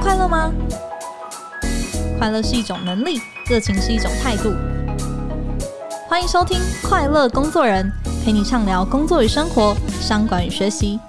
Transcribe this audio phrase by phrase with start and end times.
[0.00, 0.52] 快乐吗？
[2.18, 4.54] 快乐是一种能力，热情是一种态度。
[6.08, 6.58] 欢迎收听
[6.88, 7.90] 《快乐工作人》，
[8.24, 11.00] 陪你畅聊工作与生活、商管与学习。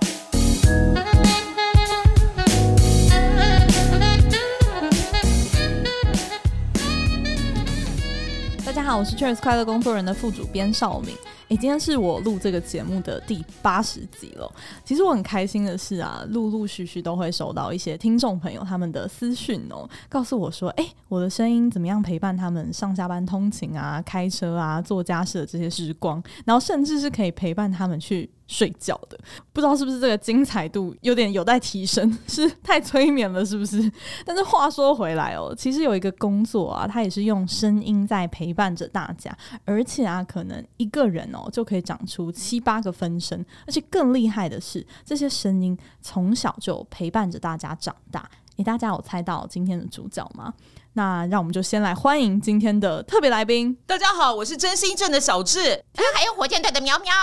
[8.65, 11.15] 大家好，我是 Cheers 快乐工作人的副主编邵敏。
[11.49, 14.51] 诶，今天是我录这个节目的第八十集了。
[14.85, 29.17] 其实我很开心的是啊，陆陆续续都会收到一些听众朋友他们的私讯哦，告诉我说，诶，我的声音怎么样陪伴他们上下班通勤啊、开车啊、做家事的这些时光，然后甚至是可以陪伴他们去睡觉的，
[29.53, 33.79] 不知道是不是这个精彩度有点有待提升，是太催眠了，是不是？
[34.25, 39.31] 但是话说回来哦，其实有一个工作啊，它也是用声音在陪伴着大家，
[39.65, 48.27] 而且啊，可能一个人哦就可以长出七八个分身，而且更厉害的是，这些声音从小就陪伴着大家长大。
[48.57, 50.51] 诶，大家有猜到今天的主角吗？
[50.99, 53.73] 那让我们就先来欢迎今天的特别来宾。
[53.87, 57.13] 大家好，我是真心镇的小智，啊、还有火箭队的喵喵。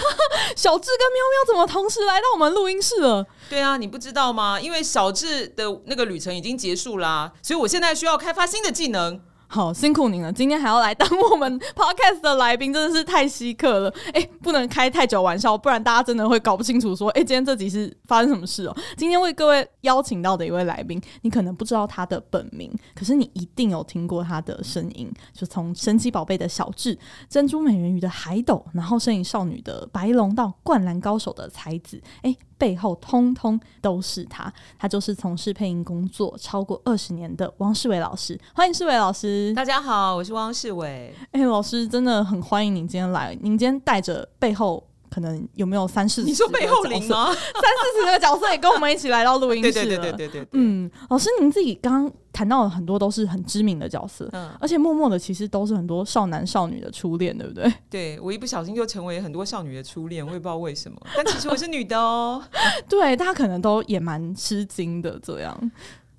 [0.56, 3.26] 小智跟喵喵怎么同时来到我们录音室了？
[3.50, 4.58] 对啊，你不知道吗？
[4.58, 9.20] 因为小智的那个旅程已经结束啦，所以我现在需要开发新的技能。
[9.48, 13.94] 好辛苦您了，今天还要来当我们 podcast 的来宾，真的是太稀客了。
[14.12, 16.94] 哎、不能开太久玩笑，不然大家真的会搞不清楚。
[16.94, 18.76] 说，哎、今天这集是发生什么事哦？
[18.96, 25.10] 今天为各位邀请到的一位来宾，你可能不知道他的本名，可是你一定有听过他的声音。
[25.32, 38.38] 就从神奇宝贝的小智、珍珠美人鱼的海斗，然后声影少女的白龙到灌篮高手的才子，哎、背后通通都是他，他就是从事配音工作超过二十年的汪世伟老师。
[38.54, 39.52] 欢迎世伟老师。
[39.54, 41.14] 大家好，我是汪世伟。
[41.32, 43.34] 哎、欸，老师真的很欢迎您今天来。
[43.42, 44.82] 您今天带着背后
[45.16, 46.26] 可能有没有三四十？
[46.26, 47.32] 你说背后灵吗？
[47.32, 49.72] 三四十个角色也跟我们一起来到录音 室了。
[49.72, 50.48] 对对对对对对。
[50.52, 52.12] 嗯，老师您自己刚刚。
[52.36, 57.72] 谈到的很多都是很知名的角色，嗯，而且默默的其实都是很多少男少女的初恋，对不对？
[57.88, 62.44] 对，我一不小心就成为很多少女的初恋，我也不知道为什么，但其实我是女的哦。
[62.86, 65.72] 对，大家可能都也蛮吃惊的这样。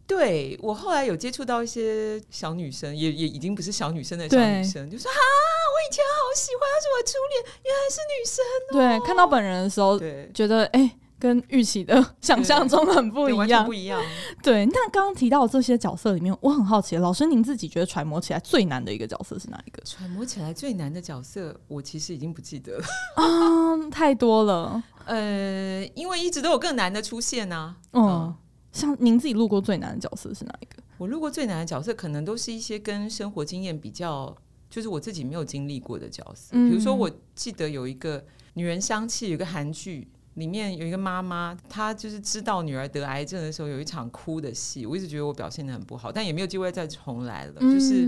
[0.07, 8.99] 对，我后来有接触到一些小女生，也也已经不是小女生的小女生，就说啊，我以前好喜欢，她是我初恋，原来是女生哦。
[8.99, 10.79] 对，看到本人的时候，对，觉得哎。
[10.79, 13.99] 欸跟预期的想象中很不一样，不一样。
[14.43, 19.81] 对，那刚刚提到的这些角色里面，我很好奇，老师您自己觉得揣摩起来最难的一个角色是哪一个？
[19.83, 22.85] 揣摩起来最难的角色，我其实已经不记得了
[23.17, 24.83] 啊，太多了。
[25.05, 27.75] 呃，因为一直都有更难的出现呢、啊。
[27.93, 28.35] 嗯，嗯，
[28.77, 30.83] 像您自己录过最难的角色是哪一个？
[30.97, 34.35] 我录过最难的角色，可能都是一些跟生活经验比较，
[34.69, 36.51] 就是我自己没有经历过的角色。
[36.51, 38.21] 嗯、比如说，我记得有一个
[38.53, 40.07] 《女人香气》，有一个韩剧。
[40.37, 44.85] 里面有一个妈妈，她就是知道女儿得癌症的时候，有一场哭的戏。
[44.85, 48.05] 我一直觉得我表现的很不好，但也没有机会再重来了，嗯、就是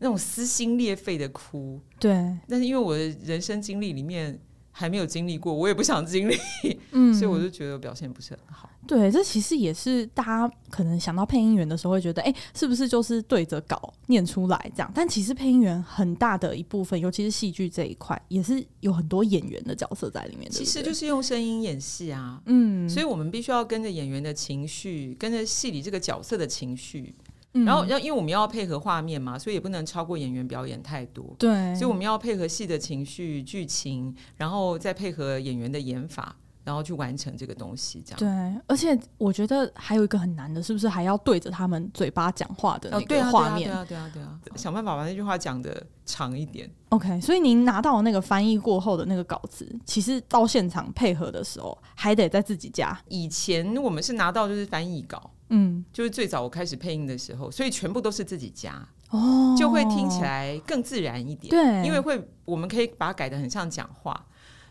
[0.00, 1.80] 那种撕心裂肺的哭。
[2.00, 4.36] 对，但是因为我的人生经历里面
[4.80, 6.34] 还没有经历过，我也不想经历，
[6.92, 8.70] 嗯，所以我就觉得表现不是很好。
[8.86, 14.90] 对，这其实也是大家可能想到配音员的时候会觉得，哎，是不是就是对着稿念出来这样？
[14.94, 20.50] 但其实配音员很大的一部分，尤其是戏剧这一块，也是有很多演员的角色在里面。
[20.50, 27.14] 其实就是用声音演戏啊，嗯，所以我们必须要跟着演员的情绪，跟着戏里这个角色的情绪，
[27.52, 31.34] 嗯、然后要因为我们要配合画面嘛，所以也不能超过演员表演太多。
[31.38, 36.36] 对，所以我们要配合戏的情绪、剧情，然后再配合演员的演法。
[36.62, 38.62] 然后去完成这个东西，这样对。
[38.66, 43.68] 而且我觉得还有一个很难的，是不是还要对着他们嘴巴讲话的那个画面？
[43.68, 46.70] 对啊，对啊，对啊，对啊，想办法把那句话讲的长一点。
[46.90, 52.96] OK，所以您拿到那个翻译过后的那个稿子，其实到现场配合的时候，还得在自己加。
[53.08, 61.50] 以前我们是拿到就是翻译稿，嗯，就是最早我开始配音的时候，所以全部都是自己加，哦，就会听起来更自然一点。
[61.50, 64.26] 对，因为会我们可以把它改的很像讲话。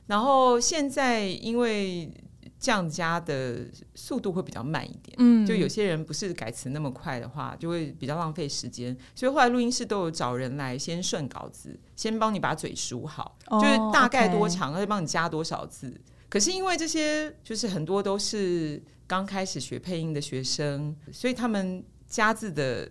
[0.07, 2.11] 然后现在因为
[2.59, 8.95] 这样加的速度会比较慢一点，嗯，就有些人不是改词那么快的话，就会比较浪费时间。
[9.13, 15.93] 所以后来录音室都有找人来先顺稿子，先帮你把嘴数好，哦、就是大概多长，再帮你加多少字。
[16.27, 22.87] 可是因为这些就是很多都是刚开始学配音的学生，所以他们加字的。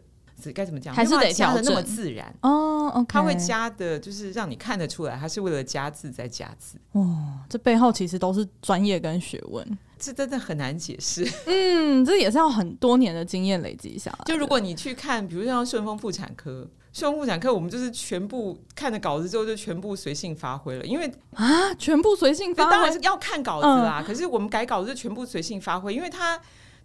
[0.55, 0.95] 该怎么讲？
[0.95, 2.89] 还是得加的那么自然哦。
[2.95, 3.07] Oh, okay.
[3.09, 6.79] 他会加的，就是让你看得出来，他是为了加字在加字。
[6.93, 11.29] 哦，这背后其实都是专业跟学问，这真的很难解释。
[11.47, 14.19] 嗯，这也是要很多年的经验累积下来。
[14.27, 24.01] 就如果你去看，比如像顺丰妇产科，顺丰妇产科，我们就是全部看了稿子之后就全部随性发挥了，因为啊，全部随性发挥，当然是要看稿子啦。
[24.01, 26.41] 嗯、可是我们改稿子就全部随性发挥，因为它。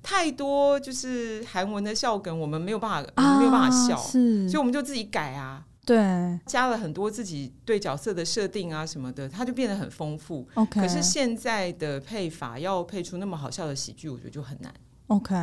[0.06, 5.64] 太多就是韩文的笑梗，我们没有办法，我们没有办法笑，是，所以我们就自己改啊。
[5.86, 10.46] 对，加了很多自己对角色的设定啊什么的，它就变得很丰富。
[10.56, 14.74] OK，可是现在的配法要配出那么好笑的喜剧，我觉得就很难。
[15.08, 15.36] OK，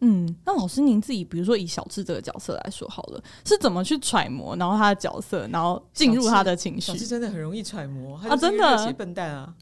[0.00, 6.92] 嗯，那老师您自己，比如说以小智这个角色来说好了，是怎么去揣摩，然后他的角色，然后进入他的情绪？
[6.92, 9.54] 小智真的很容易揣摩，他就是一个热血笨蛋啊，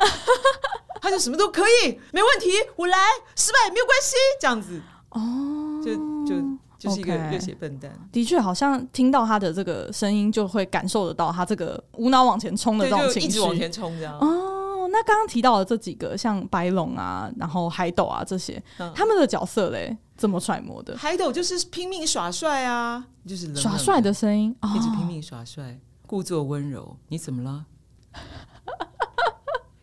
[1.00, 2.96] 他就什么都可以，没问题，我来，
[3.36, 4.80] 失败没有关系，这样子
[5.10, 5.94] 哦，就
[6.26, 6.42] 就。
[6.76, 14.18] 就是一个热血笨蛋，okay, 的确，好像听到他的这个声音，就会感受得到他这个无脑往前冲的这种情绪，一直往前冲这样。
[14.18, 14.53] 哦，
[14.94, 20.96] 那刚刚提到的这几个，像白龙啊，然后海斗啊这些，嗯、他们的角色嘞，怎么揣摩的？
[20.96, 25.76] 海斗就是拼命耍帅啊，就是冷冷耍帅的声音，一直拼命耍帅，哦、
[26.06, 26.96] 故作温柔。
[27.08, 27.66] 你怎么了？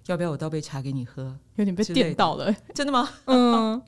[0.08, 1.38] 要不要我倒杯茶给你喝？
[1.56, 3.08] 有点被电到了，真的吗？
[3.26, 3.80] 嗯，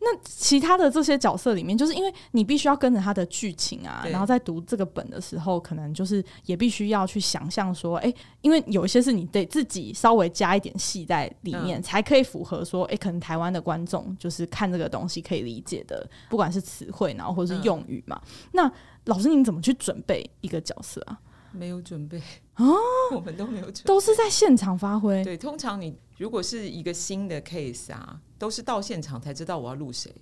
[0.00, 18.20] 那其他的这些角色里面，就是因为你必须要跟着他的剧情啊，然后在读这个本的时候，可能就是也必须要去想象说，哎、欸，因为有一些是你得自己稍微加一点戏在里面，嗯、才可以符合说，哎、欸，可能台湾的观众就是看这个东西可以理解的，不管是词汇，然后或者是用语嘛。
[18.24, 18.72] 嗯、那
[19.06, 21.18] 老师，你怎么去准备一个角色啊？
[21.52, 22.18] 没有准备
[22.54, 22.64] 啊，
[23.14, 25.22] 我们都没有准备，都是在现场发挥。
[25.22, 30.12] 对，通常你如果是一个新的 case 啊，都是到现场才知道我要录谁。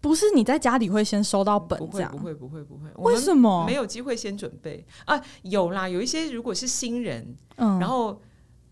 [0.00, 2.10] 不是你在家里会先收到本这样？
[2.10, 3.12] 不会，不会，不会，不会。
[3.12, 5.22] 为什么没有机会先准备啊？
[5.42, 8.20] 有啦，有一些如果是新人，嗯，然后。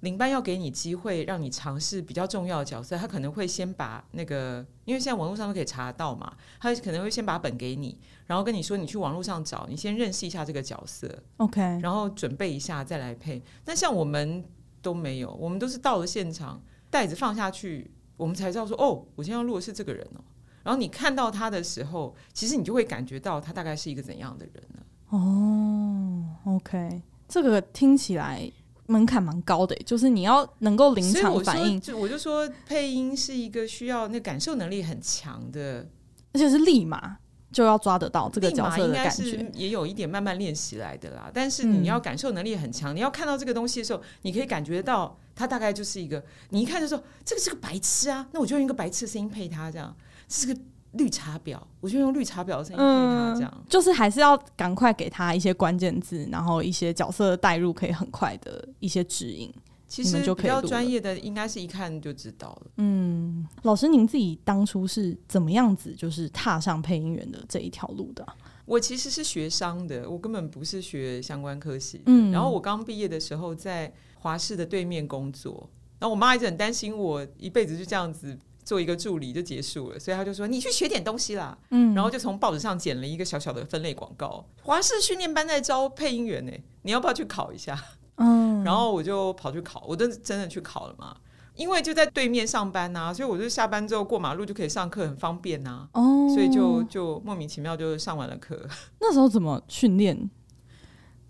[0.00, 13.42] 领班要给你机会，让你尝试比较重要的角色，他可能会先把那个，因为现在网络上都可以查得到嘛，他可能会先把本给你，然后跟你说你去网络上找，你先认识一下这个角色，OK，然后准备一下再来配。
[13.66, 14.42] 那像我们
[14.80, 20.24] 都没有，我们都是到了现场，袋子放下去，我们才知道说，哦，我今天要录的是这个人哦。
[20.62, 24.82] 然后你看到他的时候，其实你就会感觉到他大概是一个怎样的人呢？
[25.10, 28.50] 哦，OK，这个听起来。
[28.90, 31.80] 门槛蛮高的，就是你要能够临场反应。
[31.80, 35.86] 就我就说，配音是一个需要那感受能力很强的，
[36.32, 37.16] 而且是立马
[37.52, 39.48] 就要抓得到这个角色的感觉。
[39.54, 41.30] 也有一点慢慢练习来的啦。
[41.32, 49.96] 但是你要感受能力很强，嗯、你要看到这个东西的时候，你可以感觉到它大概就是一个，你一看就说这个是个白痴啊，那我就用一个白痴的声音配他，这样
[50.28, 50.60] 这是个。
[50.92, 59.52] 绿茶婊，我就用绿茶婊的声音配他，这样、嗯、就是还是要赶快给他一些关键字，然后一些角色的代入，可以很快的一些指引。
[59.86, 62.70] 其实比较专业的，应该是一看就知道了。
[62.76, 68.24] 嗯，老师，您自己当初是怎么样子，就是踏上配音员的这一条路的？
[68.66, 72.02] 我其实是学商的，我根本不是学相关科系。
[72.06, 78.38] 嗯，然后我刚毕业的时候在华视的对面工作，然后我妈一直很担心我一辈子就这样子。
[78.70, 86.52] 做一个助理就结束了，所以他就说，你去学点东西啦，嗯，然后就从报纸上剪了一个小小的分类广告，华视训练班在招配音员呢，
[86.82, 87.76] 你要不要去考一下？
[88.18, 91.16] 嗯， 然后我就跑去考，我都真的去考了嘛，
[91.56, 98.68] 因为就在对面上班呐、啊，所以我就下班之后过马路就可以上课，很方便呐、啊，哦，所以就就莫名其妙就上完了课。
[99.02, 100.30] 那时候怎么训练？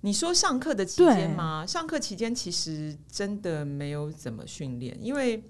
[0.02, 1.64] 你说上课的期间吗？
[1.66, 5.42] 上课期间其实真的没有怎么训练，因为。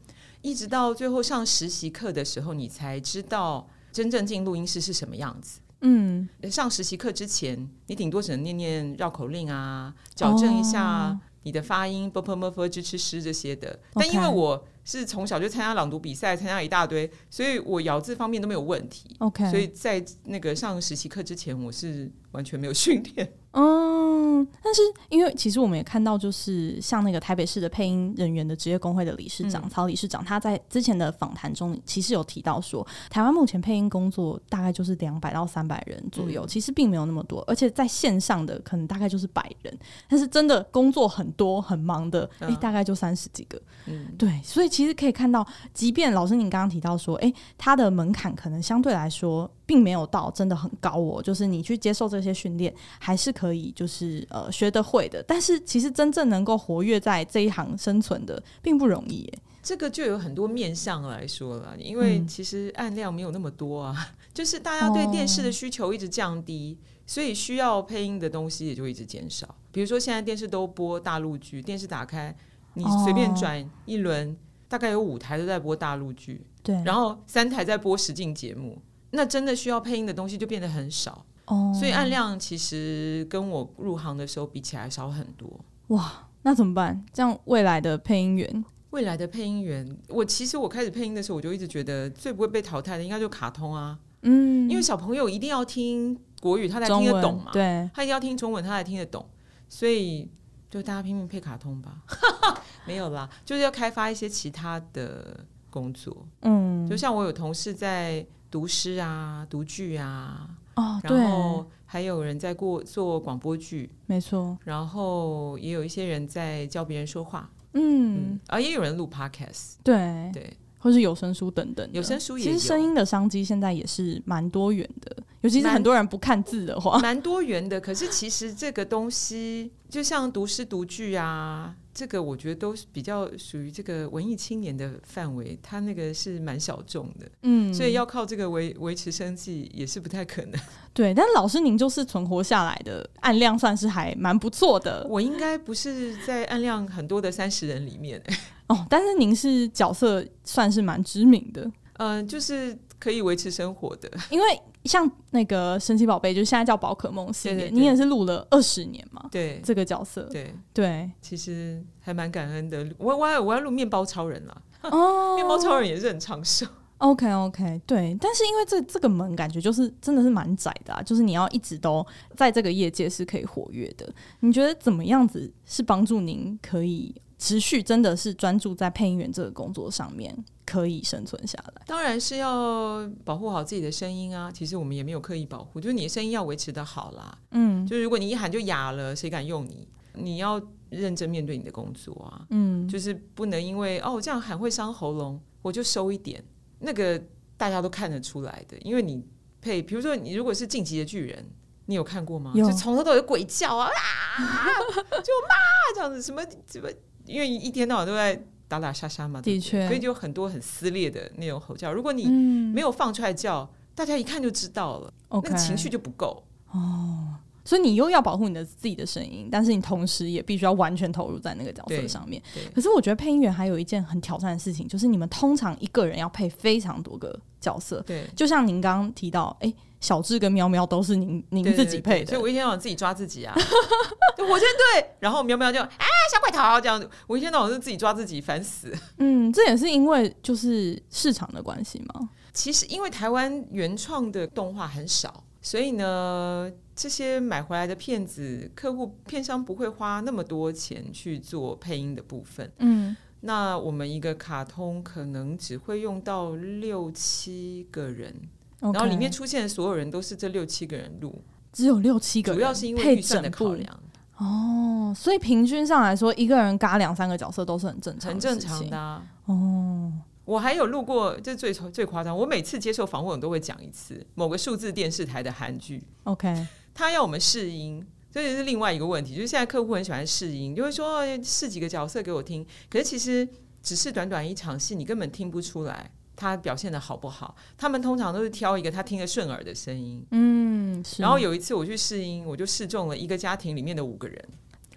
[0.43, 5.61] 一直到最后上实习课的时候，你才知道真正进录音室是什么样子。
[5.83, 13.79] 嗯，上实习课之前，你顶多只能念念绕口令啊，矫正一下你的发音，b p m f zh ch sh 这些的。
[13.95, 19.17] 但因为我是从小就参加朗读比赛，参加一大堆，所以我咬字方面都没有问题。
[19.21, 23.33] OK，所以在那个上实习课之前，我是完全没有训练。
[23.53, 39.77] 嗯，但是因为其实我们也看到，就是像那个台北市的配音人员的职业工会的理事长、嗯、曹理事长，他在之前的访谈中其实有提到说，台湾目前配音工作大概就是两百到三百人左右，嗯、其实并没有那么多，而且在线上的可能大概就是百人，
[40.09, 43.61] 但是真的工作很多很忙的，哎、嗯欸，大概就三十几个。
[43.87, 49.51] 嗯，对，所以其实可以看到，即便老师您刚刚提到说，哎、欸，他的门槛可能相对来说。
[49.71, 55.23] 并没有到真的很高哦，就是你去接受这些训练，还是可以就是呃学得会的。
[55.23, 59.39] 但是其实真正能够活跃在这一行生存的，并不容易耶。
[59.63, 69.55] 这个就有很多面向来说了，因为其实案量没有那么多啊，嗯、 就是大家对电视的需求一直降低，哦、所以需要配音的东西也就一直减少。
[69.71, 72.35] 比如说现在电视都播大陆剧，电视打开
[72.75, 74.37] 你随便转一轮，哦、
[74.69, 78.77] 大概有五台都在播大陆剧，对，然后三台在播实境节目。
[79.11, 85.49] 那真的需要配音的东西就变得很少哦，所以按量其实跟我入行的时候比起来少很多。
[85.89, 87.05] 哇，那怎么办？
[87.13, 93.99] 这样未来的配音员，未来的配音员，我其实我开始配音的时候，我就一直觉得最不会被淘汰的应该就卡通啊。
[94.23, 97.51] 嗯，因为小朋友一定要听国语，他才听得懂嘛。
[97.53, 99.27] 对，他一定要听中文，他才听得懂。
[99.69, 100.31] 所以
[100.71, 102.03] 就大家拼命配卡通吧。
[102.87, 106.27] 没有啦，就是要开发一些其他的工作。
[106.43, 110.51] 嗯，就像我有同事在读诗啊、读剧啊。
[110.77, 114.57] 哦，然后还有人在过做广播剧，没错。
[114.65, 121.87] 然后也有一些人在教别人说话，嗯，啊、嗯，也有人录 podcast，对对，或是有声书等等。
[121.93, 127.81] 有声书也，其实声音的商机现在也是蛮多元的，尤其是很多人不看字的话，蛮多元的。
[127.81, 131.75] 可是其实这个东西，就像读诗读剧啊。
[131.93, 140.61] 这个我觉得都是比较属于这个文艺青年的范围，他那个是蛮小众的，嗯，所以要靠这个维维持生计也是不太可能。
[140.95, 145.07] 对，但老师您就是存活下来的案量算是还蛮不错的。
[145.09, 148.23] 我应该不是在案量很多的三十人里面
[148.69, 151.63] 哦，但是您是角色算是蛮知名的，
[151.95, 154.47] 嗯、呃，就是可以维持生活的，因为。
[154.85, 159.29] 像那个神奇宝贝，就现在叫宝可梦系列，你也是录了二十年嘛？
[159.31, 162.89] 对，这个角色，对对，其实还蛮感恩的。
[162.99, 166.67] 我我要我要录面包超人了，哦， 面包超人也是很长寿。
[166.99, 172.07] OK OK，对，但是因为这这个门感觉就是真的是蛮窄的啊，就是你要一直都
[172.37, 174.07] 在这个业界是可以活跃的。
[174.41, 180.45] 你觉得怎么样子是帮助您可以持续真的是专注在配音员这个工作上面？
[180.67, 184.53] 可以生存下来，当然是要保护好自己的声音啊。
[184.53, 187.37] 其实我们也没有刻意保护，就是你的声音要维持的好啦。
[187.51, 189.89] 嗯，就是如果你一喊就哑了，谁敢用你？
[190.15, 192.47] 你要认真面对你的工作啊。
[192.51, 196.45] 嗯，就是不能因为哦这样喊会伤喉咙，我就收一点。
[196.79, 197.21] 那个
[197.57, 199.25] 大家都看得出来的，因为你
[199.61, 201.45] 配，比如说你如果是晋级的巨人，
[201.87, 202.53] 你有看过吗？
[202.55, 204.67] 有就从头到尾鬼叫啊，啊
[205.11, 206.89] 就骂这样子，什么什么，
[207.31, 208.43] 因为一天到晚都在。
[208.71, 211.93] 打打杀杀嘛，的确，所以就有很多很撕裂的那种吼叫。
[211.93, 212.29] 如果你
[212.73, 217.35] 没有放出来叫，嗯、大家一看就知道了.那个情绪就不够哦。
[217.65, 222.43] 所以你又要保护你的自己的声音，但是你同时也必须要完全投入在那个角色上面。
[222.75, 228.01] 可是我觉得配音员还有一件很挑战的事情，就是你们通常一个人要配非常多个角色。
[228.07, 229.77] 对，就像您刚刚提到，哎、欸。
[230.01, 235.89] 小智跟喵喵都是您您自己配的，所以我一天到晚自己抓自己啊，火箭队，然后喵喵就啊
[236.33, 238.91] 小鬼头这样子，我一天到晚是自己抓自己，烦死。
[239.19, 242.31] 嗯，这也是因为就是市场的关系吗？
[242.55, 252.71] 其实因为台湾原创的动画很少，所以呢，这些买回来的片子，客户片商不会花那么多钱去做配音的部分。
[252.77, 258.35] 嗯，那我们一个卡通可能只会用到六七个人。
[258.81, 258.93] Okay.
[258.93, 261.43] 然后里面出现的所有人都是这六七个人录，
[261.73, 263.99] 只有六七个人，主要是因为预算的考量
[264.37, 265.15] 哦。
[265.17, 269.23] 所以平均上来说，一个人嘎两三个角色都是很正常，很正常的啊。
[269.47, 270.13] 哦，
[270.45, 272.37] 我还有录过，这最最夸张。
[272.37, 276.03] 我每次接受访问，我都会讲一次某个数字电视台的韩剧。
[276.25, 279.35] OK，他要我们试音，这也是另外一个问题。
[279.35, 282.67] 就是现在客户很喜欢试音，就会说试几个角色给我听。
[282.89, 283.49] 可是其实
[283.83, 286.11] 只是短短一场戏，你根本听不出来。
[286.37, 287.55] 他表现的好不好？
[287.77, 290.25] 他们通常都是挑一个他听得顺耳的声音。
[290.31, 294.43] 嗯，然后有一次我去试音，我就试中了一个家庭里面的五个人。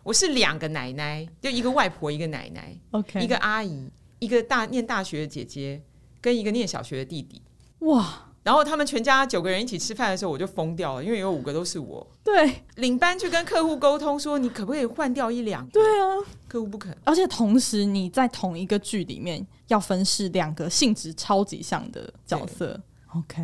[0.04, 5.82] 我是两个奶奶，就一个外婆，一个奶奶，OK，一个阿姨，一个大念大学的姐姐，
[6.22, 7.42] 跟一个念小学的弟弟。
[7.80, 8.33] 哇！
[8.44, 12.06] 然后他们全家九个人一起吃饭的时候，我就疯掉了，因为有五个都是我。
[12.24, 16.96] 对，领班去跟客户沟通说：“你可不可以换掉一两个？”对啊，客户不肯。
[17.06, 22.80] 而且同时你在同一个剧里面要分饰两个性质超级像的角色。
[23.16, 23.42] OK，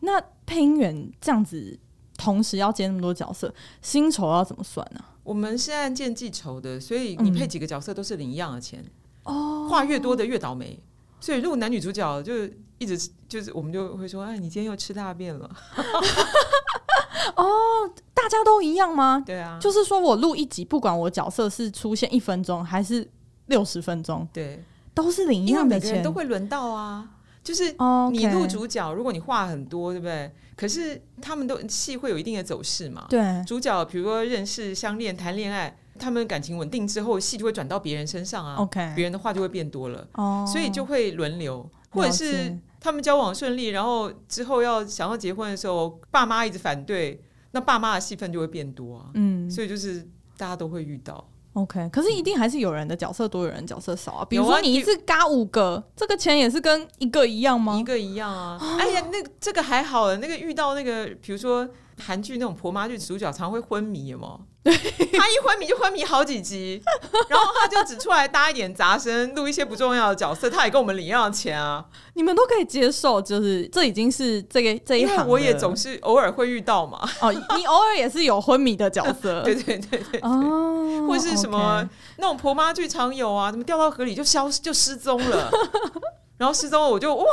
[0.00, 1.76] 那配音员这样子
[2.16, 3.52] 同时要接那么多角色，
[3.82, 5.00] 薪酬要怎么算呢？
[5.00, 5.18] 啊？
[5.24, 8.84] 我们是按件计酬的，所以你配几个角色都是领一样的钱。
[9.24, 10.78] 哦，话越多的越倒霉。
[11.20, 12.32] 所以如果男女主角就
[12.78, 12.96] 一直
[13.28, 15.50] 就是，我们就会说，哎，你今天又吃大便了。
[17.34, 17.44] 哦，
[18.14, 19.22] 大家都一样吗？
[19.26, 23.08] 对啊，就是说我录一集，不管我角色是出现一分钟还是
[23.46, 24.62] 六十分钟，对，
[24.94, 27.08] 都是领一样的钱，人都会轮到啊。
[27.42, 27.74] 就是
[28.12, 30.30] 你录主角，如果你话很多，对不对？
[30.56, 33.06] 可是他们都戏会有一定的走势嘛。
[33.08, 35.76] 对，主角比如说认识、相恋、谈恋爱。
[35.98, 38.56] 他们感情稳定之后，戏就会转到别人身上啊。
[38.56, 49.10] OK，别人的话就会变多了，oh, 所以就会轮流，或者是他们交往顺利，然后之后要想要结婚的时候，爸妈一直反对，那爸妈的戏份就会变多啊。
[49.14, 51.28] 嗯，所以就是大家都会遇到。
[51.54, 54.24] OK，可是一定还是有人的角色多，有人角色少啊。
[54.24, 57.76] 比如说你一次嘎五个，啊、这个钱也是跟一个一样吗？
[57.76, 58.56] 一个一样啊。
[58.78, 64.40] 哎呀，那个这个还好，那个遇到那个，比如说韩剧那种婆妈剧主角常会昏迷，有吗？
[64.62, 66.82] 对，他一昏迷就昏迷好几集，
[67.30, 71.84] 然后他就只出来搭一点杂声，录一些不重要的角色，他也跟我们领一样的钱啊。
[72.14, 77.08] 你们都可以接受，就是这已经是这个这一行，我也总是偶尔会遇到嘛。
[77.22, 81.88] 哦，你偶尔也是有昏迷的角色，对对对对哦，或是什么、okay、
[82.18, 85.50] 那种婆妈剧常有啊，怎么掉到河里就消失就失踪了，
[86.36, 87.24] 然后失踪了我就哇。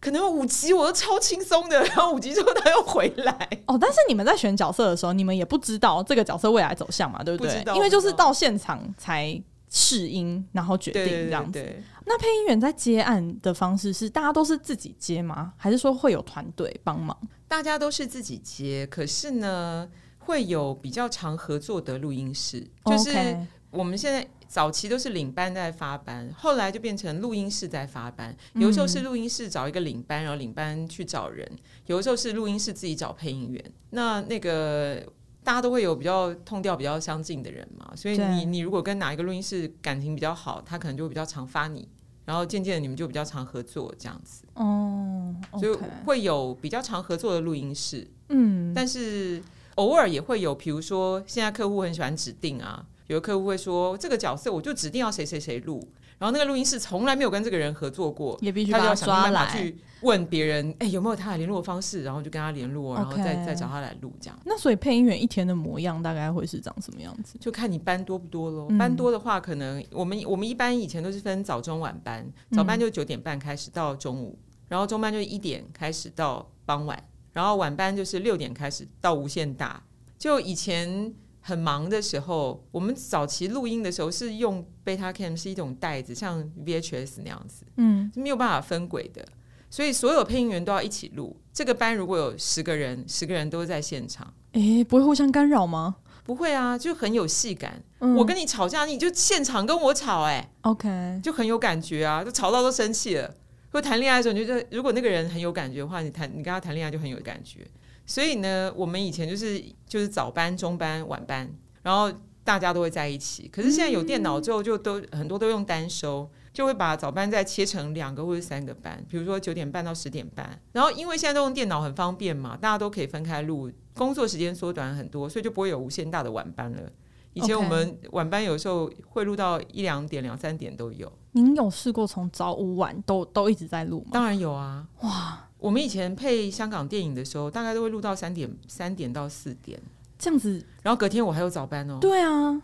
[0.00, 3.48] 可能五集我都超轻松的，然后五集之后他又回来。
[3.66, 7.62] 哦，但是你们在选角色的时候，你们也不知道这个角色未来走向嘛，对不对？
[7.64, 11.64] 不因为就是到现场才试音，然后决定这样子。
[12.06, 15.52] 那配音员在接案的方式是大家都是自己接吗？
[15.56, 17.16] 还是说会有团队帮忙？
[17.46, 19.86] 大家都是自己接，可是呢，
[20.18, 23.36] 会有比较常合作的录音室，就是
[23.70, 24.26] 我们现在。
[24.50, 28.36] 早期都是领班在发班，后来就变成录音室在发班。
[28.54, 31.46] 有的时候是录音室找一个领班，然后领班去找人；
[31.86, 33.64] 有的时候是录音室自己找配音员。
[33.90, 35.00] 那那个
[35.44, 41.86] 大家都会有比较痛调比较相近的人嘛，所以你你如果跟哪一个录音室感情比较好，他可能就会比较常发你，
[42.24, 44.42] 然后渐渐的你们就比较常合作这样子。
[44.54, 48.04] 哦所以会有比较常合作的录音室。
[48.30, 49.40] 嗯，但是
[49.76, 52.84] 偶尔也会有，比如说现在客户很喜欢指定啊。
[53.10, 55.84] 有的客户会说，这个角色我就指定要谁谁谁录，
[56.16, 64.38] 然后那个录音室从来没有跟这个人合作过，也必须他就要想办法去问别人，哎，有没有他的联络方式，然后就跟他联络，然后再、再找他来录这样。
[64.44, 67.36] 那所以配音员一天的模样大概会是长什么样子？
[67.40, 68.78] 就看你班多不多喽、嗯。
[68.78, 77.02] 班多的话，可能我们我们一般以前都是分早中晚班，早班就九点半开始到中午，嗯、然后中班就一点开始到傍晚，
[77.32, 79.82] 然后晚班就是六点开始到无限大。
[80.16, 81.12] 就以前。
[81.40, 89.26] 很忙的时候，我们早期录音的时候是用 Betacam，是一种袋子，像 VHS 那样子，嗯，是没有办法分轨的，
[89.70, 91.36] 所以所有配音员都要一起录。
[91.52, 95.96] 这个班如果有十个人，十个人都在现场，诶，不会互相干扰吗？
[96.22, 97.82] 不会啊，就很有戏感。
[98.00, 98.14] 嗯。
[98.14, 103.34] 我跟你吵架，你就现场跟我吵，哎，OK，就很有感觉啊，就吵到都生气了。
[103.72, 107.66] 或谈恋爱的时候，你就觉得如果那个人很有感觉的话，你谈你跟他谈恋爱就很有感觉。
[108.10, 111.48] 所以呢，我们以前就是就是早班、中班、晚班，
[111.82, 113.46] 然后大家都会在一起。
[113.46, 120.60] 可是现在有电脑之后，就都很多都用单收，就会把早班再切成两个或者三个班，比如说九点半到十点半。
[120.72, 126.90] 然后因为现在都用电脑很方便嘛，大家都可以分开录，工作时间缩短很多，所以就不会有无限大的晚班了。
[127.34, 131.10] 以前我们晚班有时候会录到一两点、两三点都有。
[131.30, 134.10] 您有试过从早午晚都都一直在录吗？
[134.10, 134.88] 当然有啊！
[135.02, 135.46] 哇。
[135.60, 139.80] 我们以前配香港电影的时候，大概都会录到三点，三点到四点
[140.18, 141.98] 这样子，然后隔天我还有早班哦。
[142.00, 142.62] 对啊。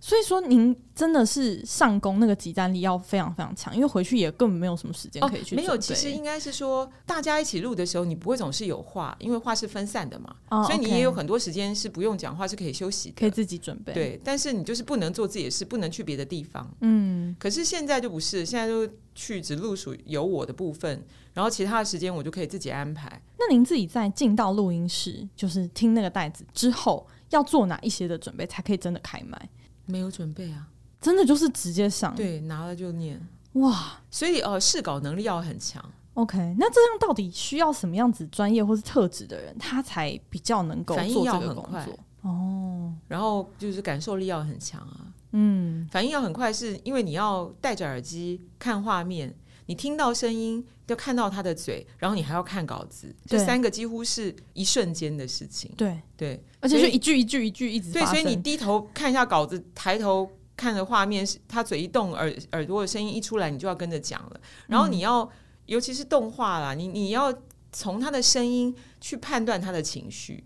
[0.00, 5.56] 所以说，您真的是上工那个集战力要非常非常强，因为回去也根本没有什么时间可以去、哦。
[5.56, 13.94] 没有，其实应该是说，大家一起录的时候，你不会总是有话，因为话是分散的嘛，哦、所以你也有很多时间是不用讲话，是可以休息的，可以自己准备。
[13.94, 16.70] 对，但是你就是不能做自己的事，不能去别的地方。
[16.80, 21.02] 嗯，可是现在就不是，现在就去只录属有我的部分，
[21.34, 23.20] 然后其他的时间我就可以自己安排。
[23.38, 29.50] 那您自己在进到录音室，就是听那个袋子之后，要做哪一些的准备，才可以真的开麦？
[29.84, 30.68] 没有准备啊。
[31.00, 33.20] 真的就是直接上，对，拿了就念，
[33.54, 34.00] 哇！
[34.10, 35.84] 所以呃，试稿能力要很强。
[36.14, 41.98] OK，那这样到底需要什么样子专业或是特质的人，他才比较能够做这个工作？
[42.22, 45.12] 哦，然后就是感受力要很强啊。
[45.32, 55.72] 嗯，反应要很快，是因为你要戴着耳机看画面，你听到声音，要看到他的嘴，然后你还要看稿子，这三个几乎是一瞬间的事情。
[55.76, 60.30] 对对，而且就一句一句一句一直对，所以你低头看一下稿子，抬头。
[60.56, 64.40] 看着画面是，他嘴一动，耳耳朵的声音一出来，你就要跟着讲了。
[64.68, 65.30] 然后你要，嗯、
[65.66, 67.34] 尤其是动画啦，你你要
[67.72, 70.44] 从他的声音去判断他的情绪。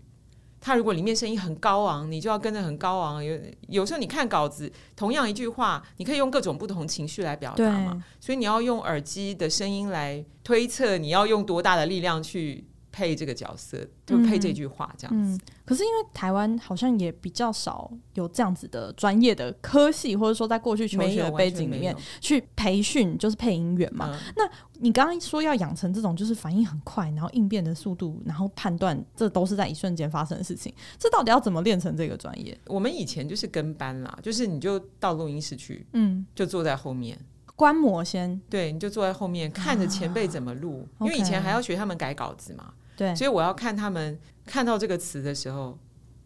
[0.61, 3.23] 他如果里面声音很高昂，你就要跟着很高昂。
[3.23, 8.03] 有有时候你看稿子，同样一句话，你可以用各种不同情绪来表达嘛。
[8.19, 12.65] 所以你要用耳机的声音来推测，你要用多大的力量去。
[12.91, 15.39] 配这个角色，就配这句话这样子。
[15.65, 24.09] 可是因为台湾好像也比较少有这样子的专业的科系，或者说在过去求学的背景里面去培训，就是配音员嘛。
[24.11, 24.49] 嗯、那
[24.79, 30.73] 你刚刚说要养成这种就是反应很快，然后应变的速度，然后判断，这都是在一瞬间发生的事情。
[30.97, 32.57] 这到底要怎么练成这个专业？
[32.65, 37.19] 我们以前就是跟班啦，就是你就到录音室去，嗯，就坐在后面
[37.59, 38.39] 观摩先。
[38.49, 42.73] 对，你就坐在后面看着前辈怎么录、啊，因为以前还要学他们改稿子嘛。
[42.95, 45.77] 对，所以我要看他们看到这个词的时候，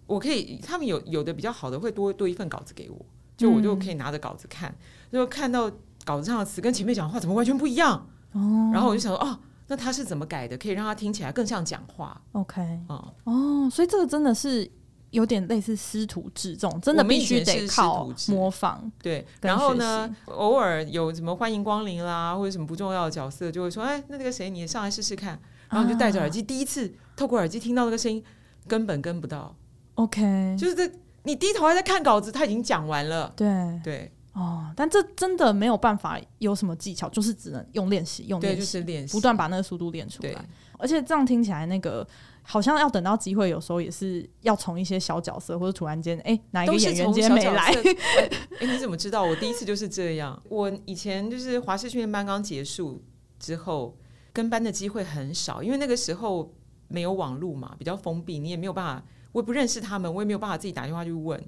[0.06, 3.04] 我可以，他们有有的比较好的会多多一份稿子给我，
[3.36, 4.76] 就我就可以拿着稿子看，
[5.12, 5.72] 就看到
[6.06, 12.22] 稿子上的词跟前辈讲的话怎么完全不一样，哦，然后我就想说，哦，那他是怎么改的，可以让他听起来更像讲话。
[12.34, 14.70] OK，哦，哦，所以这个真的是
[15.14, 18.92] 有点类似师徒制这种，真的必须得靠模仿。
[19.02, 28.24] 对，然后呢，偶尔有什么欢迎光临啦，或者什么不重要的角色，就会说：“哎，那那个谁，你上来试试看。”然后你就戴着耳机，啊、第一次透过耳机听到那个声音，
[28.68, 29.56] 根本跟不到。
[29.96, 30.92] OK，就是这，
[31.24, 33.32] 你低头还在看稿子，他已经讲完了。
[33.36, 33.48] 对
[33.84, 34.12] 对。
[34.34, 40.44] 哦，但这真的没有办法有什么技巧，就是只能用练习，用练习，就是练习，不断把那个速度练出来。
[40.80, 42.06] 而且这样听起来，那个
[42.44, 47.72] 好像要等到机会，有时候也是要从一些小角色，或者突然间，哎，哪一个演员今天没来？
[48.60, 49.24] 哎、欸，你怎么知道？
[49.24, 50.40] 我第一次就是这样。
[50.50, 53.02] 我以前就是华视训练班刚结束
[53.40, 53.98] 之后，
[54.32, 56.54] 跟班的机会很少，因为那个时候
[56.90, 61.42] 没有网络嘛，比较封闭，你也没有办法，我也不认识他们，我也没有办法自己打电话去问。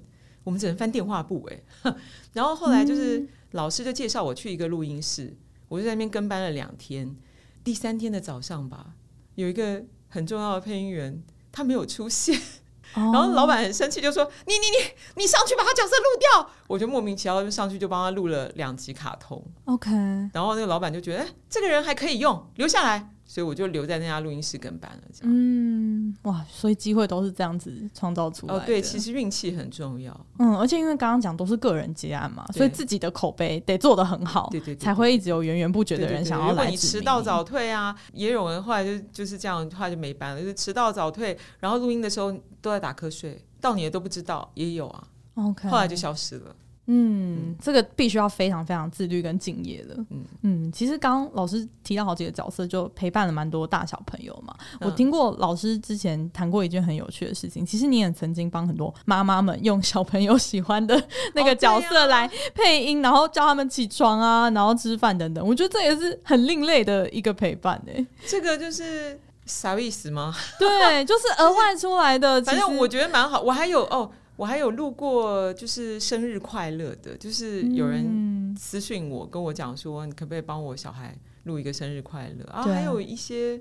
[0.44, 1.92] 我们只能翻电话簿哎，
[2.32, 5.36] 然后后来就是老师就介绍我去一个录音室，嗯、
[5.68, 7.16] 我就在那边跟班了两天。
[7.64, 8.94] 第三天的早上吧，
[9.34, 12.38] 有一个很重要的配音员他没有出现，
[12.94, 19.42] 哦、然后老板很生气，就说：“你你你你上去把他角色录掉。”我就莫名其妙就上去就帮他录了两集卡通。
[19.64, 19.90] OK，
[20.32, 23.10] 然后那个老板就觉得，哎，这个人还可以用，留下来。
[23.28, 25.32] 所以我就留在那家录音室跟班了，这样。
[25.34, 28.60] 嗯，哇，所以机会都是这样子创造出来的。
[28.60, 30.18] 哦，对，其实运气很重要。
[30.38, 36.52] 嗯，而且因为刚刚讲都是个人接案嘛，所以自己的口碑得做得很好，对对，对，才会一直有源源不绝的人想要来。
[36.52, 45.08] 如果你迟到早退啊，也有人后来就就是这样，后来就没班了，就是迟到早退，然后录音的时候都在打瞌睡，到你的都不知道，也有啊。
[45.34, 46.54] OK，后来就消失了。
[46.88, 49.94] 嗯，这个必须要非常非常自律跟敬业的。
[50.10, 54.54] 嗯嗯，其实刚刚老师提到好几个角色，就陪伴了蛮多大小朋友嘛。
[54.80, 61.02] 嗯、我听过老师之前谈过一件很有趣的事情，其实你也曾经帮很多妈妈们用小朋友喜欢的
[61.34, 65.44] 那个角色来配音，哦啊、然后叫他们起床啊，然后吃饭等等。
[65.44, 68.06] 我觉得这也是很另类的一个陪伴诶、欸。
[68.26, 70.32] 这个就是啥意思吗？
[70.58, 72.40] 对，就是额外出来的。
[72.42, 73.40] 反正我觉得蛮好。
[73.40, 74.08] 我还有哦。
[74.36, 82.62] 我还有录过，就是生日快乐的，就是有人私信我，跟我讲说，你可不可以帮我小孩录一个生日快乐啊？
[82.62, 83.60] 还有一些，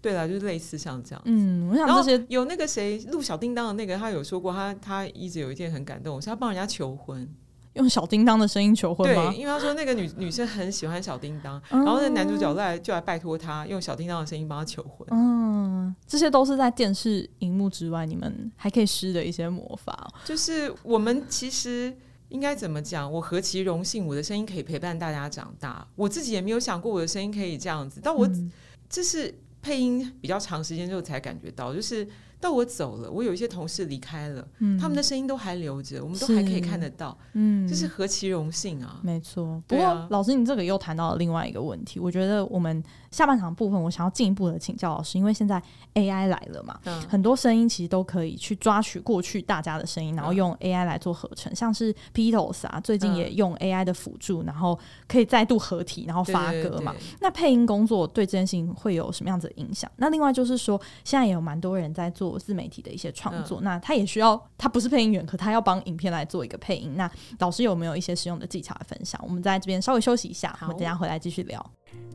[0.00, 7.28] 对了，就是类似像这样，嗯，我想这些有那个谁录小叮当的那个，他有说过他，他他一直有一件很感动，是他帮人家求婚。
[7.74, 9.30] 用小叮当的声音求婚吗？
[9.30, 15.06] 对，因为他说那个女女生很喜欢小叮当，嗯、然后那男主角来就来拜托他用小叮当的声音帮他求婚。
[15.10, 20.12] 嗯，这些都是在电视荧幕之外，你们还可以施的一些魔法。
[20.24, 21.96] 就是我们其实
[22.28, 23.10] 应该怎么讲？
[23.10, 25.86] 我何其荣幸，我的声音可以陪伴大家长大。
[25.96, 28.52] 我自己也没有想过我的声音可以这样子，但我、嗯、
[28.88, 32.06] 这是配音比较长时间之后才感觉到，就是。
[32.42, 38.98] 到我走了，我有一些同事离开了，嗯、他们的声音都还留着，我们都还可以看得到，嗯，这是何其荣幸啊！
[39.00, 45.62] 没错，不过、啊、老师，你这个又谈到了另外一个问题，我觉得我们下半场部分，我想要进一步的请教老师，因为现在
[45.94, 54.76] AI 来了嘛，嗯、很多声音其实都可以去抓取过去大家的声音，然后用 AI 来做合成，嗯、像是 Beatles 啊，最近也用 AI 的辅助，然后
[55.06, 56.92] 可以再度合体，然后发歌嘛。
[57.20, 59.88] 那配音工作对这件事情会有什么样子的影响？
[59.98, 62.31] 那另外就是说，现在也有蛮多人在做。
[62.38, 66.92] 自媒体的一些创作，嗯、那他也需要，他不是配音员，可他要帮影片来做一个配音。
[66.96, 69.20] 那老师有没有一些实用的技巧来分享？
[69.24, 71.64] 我们在这边稍微休息一下，好我们等下回来继续聊。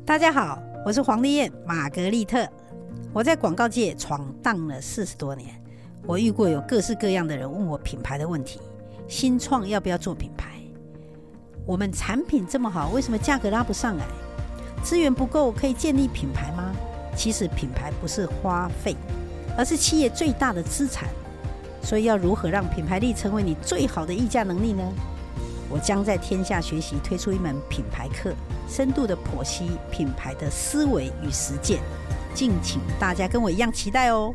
[0.05, 2.47] 大家好，我是黄丽燕玛格丽特，
[3.13, 5.61] 我在广告界闯荡了四十多年，
[6.05, 8.59] 我遇过有各式各样的人问我品牌的问题，
[9.07, 10.61] 新创要不要做品牌？
[11.65, 14.05] 我们产品这么好，为什么价格拉不上来？
[14.83, 16.73] 资源不够，可以建立品牌吗？
[17.15, 18.95] 其实品牌不是花费。
[19.57, 21.09] 而是企业最大的资产，
[21.81, 24.83] 所以要如何让品牌力成为你最好的议价能力呢？
[25.69, 28.31] 我将在天下学习推出一门品牌课，
[28.69, 31.81] 深度的剖析品牌的思维与实践，
[32.33, 34.33] 敬请大家跟我一样期待哦。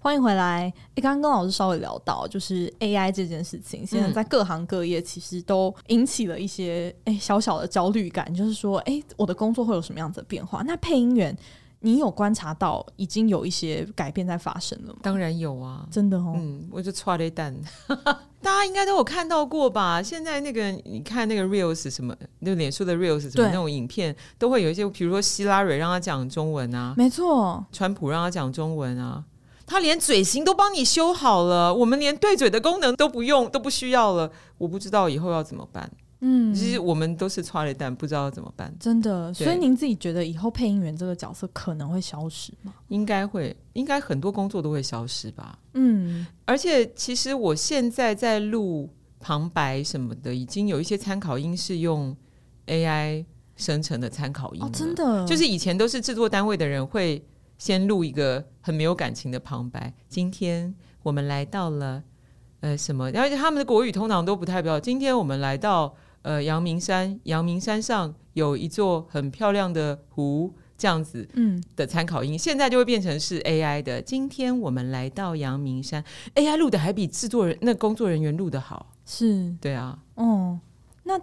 [0.00, 0.72] 欢迎回来！
[0.94, 10.62] 诶，刚刚跟老师稍微聊到，就是 AI 这件事情，现在在各行各业其实都引起了一些诶小小的焦虑感，就是说，诶，我的工作会有什么样子的变化？
[10.62, 11.36] 那配音员。
[11.80, 14.98] 你有观察到已经有一些改变在发生了吗？
[15.02, 16.34] 当然有啊，真的哦。
[16.36, 17.62] 嗯，我就剉咧等，
[18.42, 20.02] 大家应该都有看到过吧？
[20.02, 29.24] 现在那个你看那个 reels 什么，那脸书的 reels 什么那种影片，都会有一些，比如说希拉蕊让他讲中文啊，没错，川普让他讲中文啊，
[29.64, 34.30] 他连嘴型都帮你修好了，我们连对嘴的功能都不用，都不需要了。
[34.58, 35.88] 我不知道以后要怎么办。
[36.20, 38.74] 嗯，其实我们都是剉咧等，不知道怎么办。
[38.80, 42.74] 真的，所以您自己觉得以后配音员这个角色可能会消失吗？
[42.88, 45.58] 应该会，应该很多工作都会消失吧。
[45.74, 52.16] 嗯，而且其实我现在在录旁白什么的，已经有一些参考音是用
[52.66, 54.62] AI 生成的参考音。
[54.62, 57.24] 哦，真的，就是以前都是制作单位的人会
[57.58, 59.94] 先录一个很没有感情的旁白。
[60.08, 62.02] 今天我们来到了
[62.60, 63.04] 呃什么？
[63.14, 64.80] 而且他们的国语通常都不太标。
[64.80, 70.54] 今天我们来到呃阳明山，阳明山上有一座很漂亮的湖。
[70.80, 74.00] 这样子，嗯的参考音，嗯、现在就会变成是 AI 的。
[74.00, 76.04] 今天我们来到阳明山
[76.36, 80.60] ，AI 录的还比制作人那工作人员录的好，是对啊，哦，
[81.02, 81.20] 那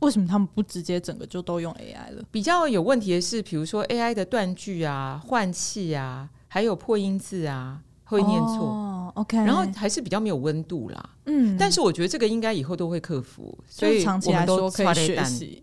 [0.00, 2.24] 为什么他们不直接整个就都用 AI 了？
[2.32, 8.66] 比较有问题的是，比如说 AI 的断句啊、换气啊，还有破音字啊，会念错。
[8.66, 11.10] 哦、OK，然后还是比较没有温度啦。
[11.26, 15.62] 嗯，但是我觉得这个应该以后都会克服，所以长期来说可以学习。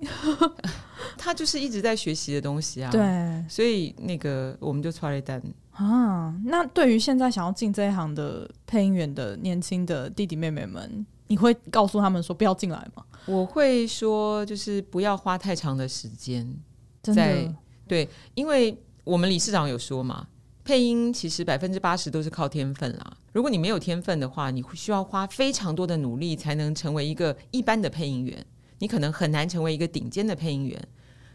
[1.18, 6.34] 他就是一直在学习的东西啊，对，所以那个我们就出来单啊。
[6.46, 13.04] 那对于现在想要进这一行的配音员的年轻的弟弟妹妹们，你会告诉他们说不要进来吗？
[13.26, 16.48] 我会说，就是不要花太长的时间
[17.02, 17.56] 在真的
[17.88, 20.28] 对，因为我们理事长有说嘛，
[20.66, 23.18] 配音其实百分之八十都是靠天分啦。
[23.32, 28.44] 如果你没有天分的话，你需要花非常多的努力才能成为一个一般的配音员，
[28.80, 30.88] 你可能很难成为一个顶尖的配音员。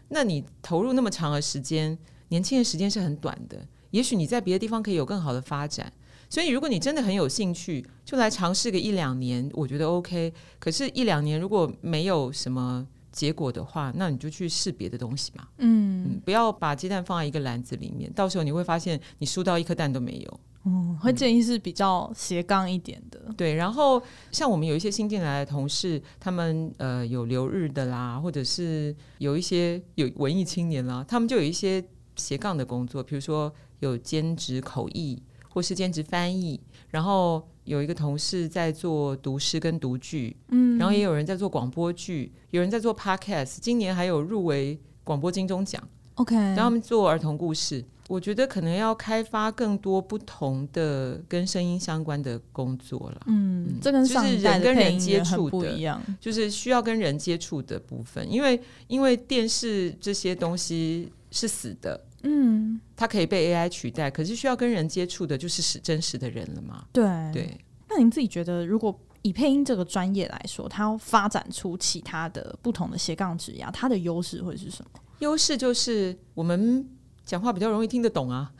[0.09, 3.65] 那你投入那么长的时间，年轻的时间是很短的。
[3.91, 5.91] 也许你在别的地方可以有更好的发展。
[6.29, 10.33] 所以，如果你真的很有兴趣，就来尝试个一两年，我觉得 OK。
[10.59, 15.47] 可是，一两年如果没有什么结果的话，那你就去试别的东西嘛。
[15.57, 20.39] 嗯，嗯，不要把鸡蛋放在一个篮子里面，到时候你会发现你输到一颗蛋都没有。
[20.63, 23.19] 嗯，会建议是比较斜杠一点的。
[23.25, 31.83] 嗯，对，然后像我们有一些新进来的同事，他们呃有留日的啦，或者是有一些有文艺青年啦，他们就有一些
[32.15, 45.81] 斜杠的工作，比如说有兼职口译，或是兼职翻译，然后有一个同事在做读诗跟读剧，嗯，然后也有人在做广播剧，有人在做 podcast，今年还有入围广播金钟奖
[46.15, 47.83] ，OK，然后他们做儿童故事。
[48.07, 53.21] 我觉得可能要开发更多不同的跟声音相关的工作了。
[53.27, 66.85] 嗯，这跟上一代的配音员很不一样，就是需要跟人接触的部分，因为因为电视这些东西是死的，嗯，它可以被 AI 取代，可是需要跟人接触的，就是是真实的人了嘛？
[66.93, 67.57] 对对。
[67.89, 75.01] 那您自己觉得，如果以配音这个专业来说，它要发展出其他的不同的斜杠职业，它的优势会是什么？
[75.17, 76.87] 优势就是我们。
[77.23, 78.51] 讲话比较容易听得懂啊，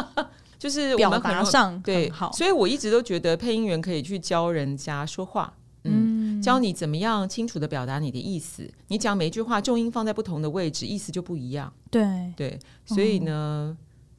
[0.58, 5.52] 就是我们表达上对好，所以我一直都觉得配音员可以去教人家说话，
[5.84, 8.68] 嗯，嗯教你怎么样清楚的表达你的意思。
[8.88, 11.70] 你讲每一句话重音放在不同的位置，意思就不一样。
[11.90, 13.76] 对对，所以呢，嗯、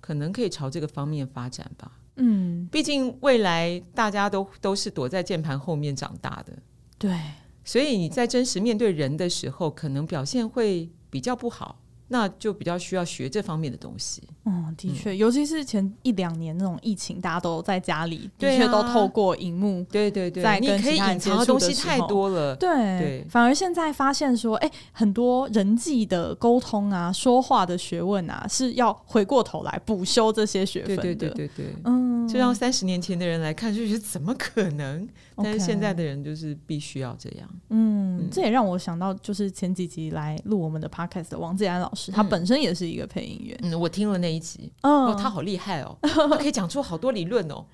[0.07, 1.91] 可能可以朝这个方面发展吧。
[2.15, 6.53] 嗯，毕竟未来大家都都是躲在键盘后面长大的，
[6.97, 7.19] 对，
[7.65, 11.81] 所以你在真实面对人的时候，可能表现会比较不好。
[12.09, 14.23] 那就比较需要学这方面的东西。
[14.45, 22.55] 嗯，的确，尤其是前一两年那种疫情，大家都在家里，的确都透过荧幕，对对对，在跟其他人接触的东西太多了。
[22.55, 31.01] 对对，反而现在发现说，哎，很多人际的沟通啊，说话的学问啊，是要回过头来补修这些学分的。
[31.01, 35.07] 对对对对对，嗯，就让三十年前的人来看，就觉得怎么可能？
[35.43, 37.49] 但是现在的人就是必须要这样。
[37.69, 43.57] 嗯，这也让我想到，就是前几集来录我们的 podcast 的王志安老师，他本身也是一个配音员。
[43.63, 47.65] 嗯，我听了那一集，哦，他好厉害哦，他可以讲出好多理论 哦。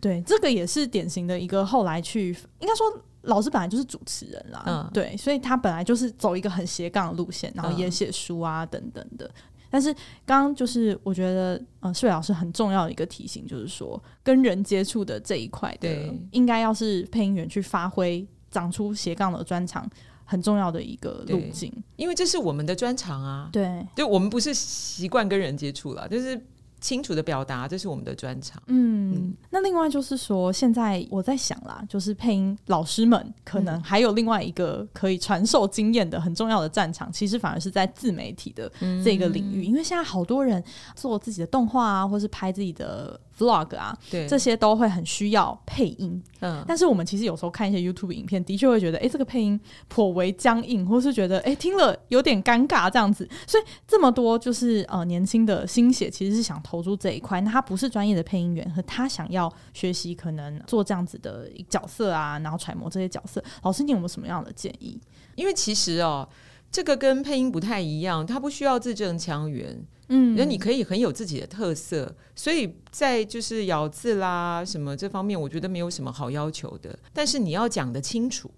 [0.00, 2.28] 对，这个也是典型的一个后来去，
[2.60, 2.86] 应该说
[3.22, 4.62] 老师本来就是主持人啦。
[4.66, 9.28] 嗯，对，所以他本来就是走一个很斜杠的路线，然后也写书啊等等的。
[9.70, 9.92] 但是
[10.24, 19.88] 刚刚就是我觉得，呃，世纬老师很重要的一个提醒，就是说跟人接触的这一块，对，应该要是配音员去发挥，长出斜杠的专长，
[20.24, 23.48] 很重要的一个路径，因为这是我们的专长啊。
[23.52, 26.40] 对，就我们不是习惯跟人接触了，就是。
[26.80, 28.62] 清楚的表达，这是我们的专长。
[28.66, 38.70] 嗯，嗯，那另外就是说，现在我在想啦，就是配音老师们可能还有另外一个可以传授经验的很重要的战场，其实反而是在自媒体的
[39.04, 40.62] 这个领域，嗯、因为现在好多人
[40.94, 43.18] 做自己的动画啊，或是拍自己的。
[43.38, 46.22] Vlog 啊，对，这些都会很需要配音。
[46.40, 53.28] 嗯，但是我们其实有时候看一些 YouTube 影片，的确会觉得，哎，这个配音颇为僵硬，或是觉得，哎，听了有点尴尬这样子。
[53.46, 57.40] 所以这么多就是呃年轻的心血，其实是想投入这一块。
[57.40, 63.42] 那他不是专业的配音员，和他想要学习可能做这样子的角色啊，然后揣摩这些角色。
[63.62, 65.00] 老师，你有没有什么样的建议？
[65.34, 66.28] 因为其实哦，
[66.70, 69.80] 这个跟配音不太一样，他不需要字正腔圆。
[70.08, 76.98] 嗯，那你可以很有自己的特色，所以在就是咬字啦什么这方面，我觉得没有什么好要求的。
[77.12, 78.50] 但是你要讲得清楚，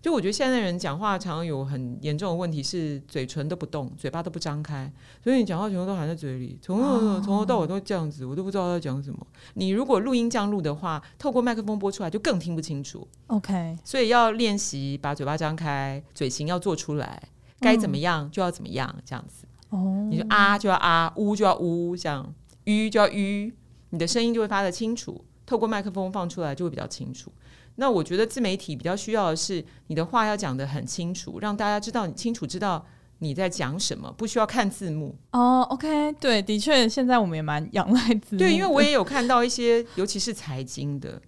[0.00, 6.78] 就我觉得现在的人讲话常常有很严重的问题，是嘴唇都不动，嘴巴都不张开，所以你讲话全部都含在嘴里，从
[7.22, 9.26] 从头到尾都这样子，我都不知道在讲什么。
[9.54, 13.08] 你如果录音这样录的话，透过麦克风播出来就更听不清楚。
[13.28, 17.20] OK，所以要练习把嘴巴张开，嘴型要做出来，
[17.58, 19.46] 该怎么样就要怎么样，这样子。
[19.74, 22.34] 哦，你就啊就要啊，呜就要呜，这样，
[22.64, 23.52] 吁就要吁，
[23.90, 25.24] 你的声音就会发的清楚。
[25.44, 27.30] 透过麦克风放出来就会比较清楚。
[27.74, 32.86] 那我觉得自媒体比较需要的是你的话要讲的很清楚，让大家知道你清楚知道
[33.18, 35.14] 你在讲什么，不需要看字幕。
[35.32, 38.38] 哦，OK，对，的确，现在我们也蛮仰赖字幕。
[38.38, 41.20] 对，因为我也有看到一些，尤其是财经的，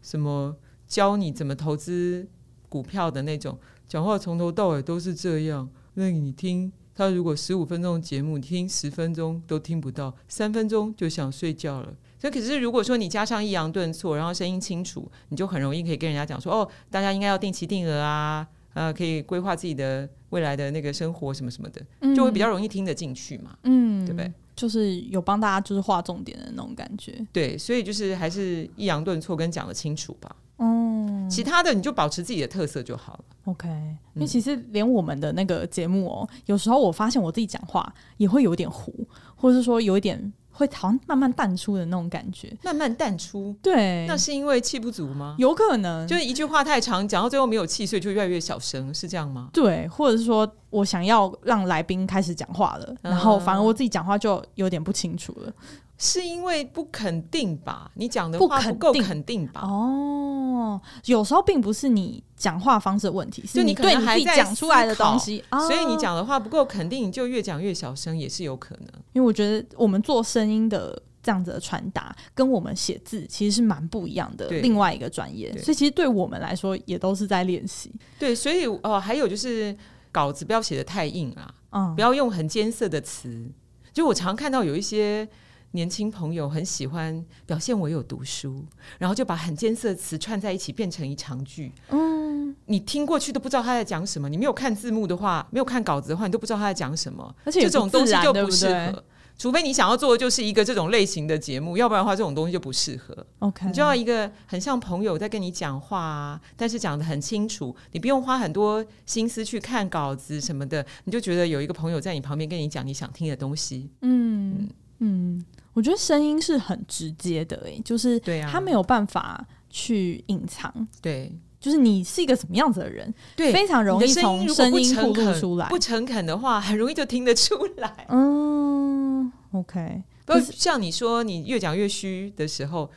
[0.00, 0.56] 什么
[0.86, 2.26] 教你怎么投资
[2.68, 5.68] 股票的那种，讲话从头到尾都是这样。
[5.94, 11.94] 那你听他如果十五分钟的节目，听十分钟都听不到，三分钟就想睡觉了。
[12.18, 24.32] 所以，可是如果说你加上抑扬顿挫，然后声音清楚，你就很容易可以跟人家讲说：“哦，大家应该要定期定额啊，呃，可以规划自己的未来的那个生活什么什么的，嗯、就会比较容易听得进去嘛。”嗯，对不对？
[24.56, 27.24] 就是有帮大家就是划重点的那种感觉。
[27.32, 30.34] 对，所以就是还是抑扬顿挫跟讲得清楚吧。
[30.56, 30.87] 嗯，
[31.30, 33.24] 其他的你就保持自己的特色就好了。
[33.44, 33.68] OK，
[34.14, 38.92] 因为其实连我们的那个节目哦，有时候我发现我自己讲话也会有点糊，
[39.36, 40.32] 或者是说有一点。
[40.50, 43.54] 会好像慢慢淡出的那种感觉，慢慢淡出。
[43.62, 45.36] 对，那是因为气不足吗？
[45.38, 49.50] 有可能，就是一句话太长，讲到最后没有气，所以就越来越小声，是这样吗？
[49.52, 55.52] 对，或者是说我想要让来宾开始讲话了，嗯、然后反而我自己讲话就有点不清楚了。
[56.00, 57.90] 是因为不肯定吧？
[57.94, 59.62] 你讲的话不够肯定吧？
[59.64, 68.86] 哦，有时候并不是你讲话方式的问题，是你对你自己讲出来的东西，所以你讲的话不够肯定，你就越讲越小声，也是有可能。
[69.12, 75.50] 因为我觉得我们做声音的这样子的传达，跟我们写字其实是蛮不一样的，另外一个专业。
[75.58, 77.92] 所以其实对我们来说，也都是在练习。
[78.20, 79.76] 对，所以哦，还有就是
[80.12, 83.50] 稿子不要写的太硬啊，嗯，不要用很艰涩的词。
[83.92, 85.28] 就我常看到有一些。
[85.72, 88.64] 年轻朋友很喜欢表现我有读书，
[88.96, 91.70] 然后就把很艰涩的词串在一起变成一长句。
[91.90, 94.30] 嗯，你听过去都不知道他在讲什么。
[94.30, 97.36] 你没有看字幕的话，没有看稿子的话，你都不知道他在讲什么。
[97.44, 99.02] 而且这种东西就不适合，对对，
[99.38, 103.26] 除非你想要做的就是一个这种类型的节目，要不然的话，这种东西就不适合。
[103.38, 113.88] OK，你就要一个很像朋友在跟你讲话啊，但是讲的很清楚，你不用花很多心思去看稿子什么的，你就觉得有一个朋友在你旁边跟你讲你想听的东西。
[114.02, 115.38] 嗯嗯。
[115.38, 118.18] 嗯我觉得声音是很直接的，哎，就是
[118.50, 121.32] 他没有办法去隐藏，对，
[121.68, 125.68] 就是你是一个什么样子的人，对，非常容易从声音透露出来。
[125.68, 128.06] 不诚恳的话，很容易就听得出来。
[128.08, 132.90] 嗯，OK，不是像你说你越讲越虚的时候，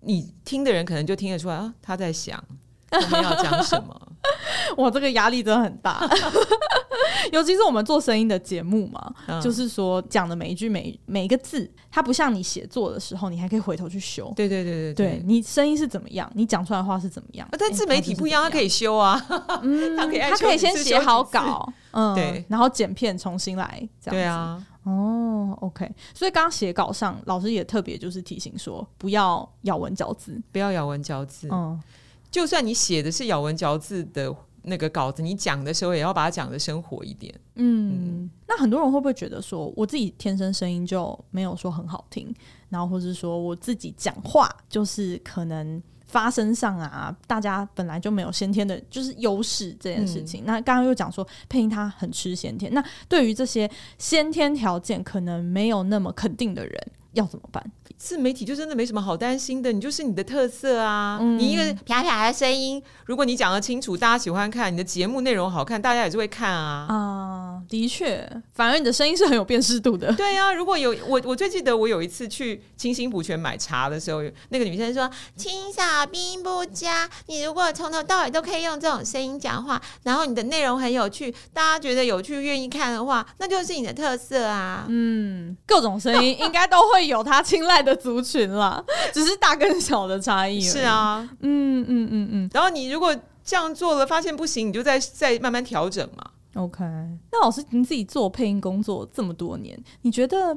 [0.00, 2.42] 你听的人可能就听得出来啊，他在想
[2.90, 4.00] 我们要讲什么。
[4.78, 6.08] 哇，这个压力真的很大。
[7.32, 14.32] 尤其是我们做声音的节目嘛，嗯、就是说讲的每一句每每一个字，它不像你写作的时候，你还可以回头去修。
[14.36, 17.48] 对对对对，对，对你声音是怎么样，你讲出来的话是怎么样。
[17.58, 19.20] 但自媒体不一样，它可以修啊，
[19.62, 24.10] 嗯， 它可以它可以先写好稿，嗯，对，然后剪片重新来，这样子。
[24.10, 25.90] 对啊，哦，OK。
[26.12, 31.48] 所以刚刚写稿上，老师也特别就是提醒说，不要咬文嚼字，不要咬文嚼字。
[31.50, 31.80] 嗯，
[32.30, 34.34] 就算你写的是咬文嚼字的。
[34.64, 37.34] 那个稿子，你讲的时候也要把它讲的生活一点。
[37.54, 42.34] 嗯，嗯，那很多人会不会觉得说，我自己天生声音就没有说很好听，
[42.68, 50.42] 然后或是说我自己讲话就是可能发声上啊，大家本来就没有先天的，就是优势这件事情。
[50.42, 57.64] 嗯、那刚刚又讲说配音它很吃先天，那对于这些先天条件可能没有那么肯定的人，要怎么办？
[57.96, 66.86] 自媒体就真的没什么好担心的，你就是你的特色啊，嗯、你一个啪啪的声音，如果你讲得清楚，大家喜欢看，你的节目内容好看，大家也是会看啊。
[66.88, 70.12] 啊，的确，反而你的声音是很有辨识度的。
[70.14, 84.84] 对啊，如果有我，我最记得我有一次去清新补泉买茶的时候，那个女生说：“清小兵不佳。”你如果从头到尾都可以用这种声音讲话，然后你的内容很有趣，大家觉得有趣，愿意看的话，那就是你的特色啊。
[84.88, 90.60] 嗯，各种声音应该都会有他青睐的族群啦， 只是大跟小的差异。
[90.60, 92.50] 是啊，嗯嗯嗯嗯。
[92.52, 96.30] 然后你如果这样做了，发现不行，你就再再慢慢调整嘛。
[96.54, 96.82] OK。
[97.30, 100.56] 那老师，您自己做配音工作这么多年，你觉得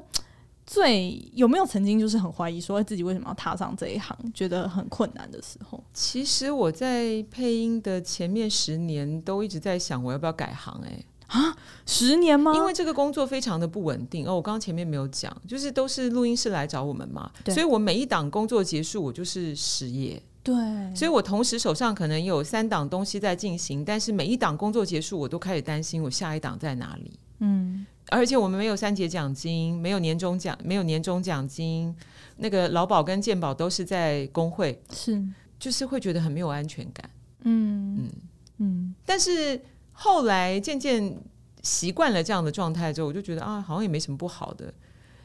[0.65, 5.83] 最有没有曾经就是很怀疑说自己为什么要踏上这一行，觉得很困难的时候？
[5.93, 10.89] 其实我在配音的前面十年都一直在想，我要不要改行、欸？
[10.89, 11.05] 哎。
[11.27, 11.55] 啊，
[11.85, 12.53] 十年吗？
[12.55, 14.35] 因为这个工作非常的不稳定哦。
[14.35, 20.21] 我刚刚前面没有讲，就是都是录音室来找我们嘛，所以我每一档工作结束，我就是失业。
[20.41, 20.55] 对，
[20.95, 27.19] 所以我同时手上可能有三档东西在进行，但是每一档工作结束，我都开始担心我下一档在哪里。
[27.39, 31.93] 嗯，而且我们没有三节奖金，没有年终奖，没有年终奖金，
[32.37, 35.21] 那个劳保跟健保都是在工会，是，
[35.59, 37.09] 就是会觉得很没有安全感。
[37.41, 38.11] 嗯嗯
[38.59, 39.61] 嗯，但是
[39.99, 41.19] 后来渐渐
[41.63, 44.71] 习惯了这样的状态之后，我就觉得啊，好像也没什么不好的。